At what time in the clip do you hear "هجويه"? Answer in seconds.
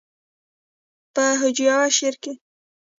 1.41-1.77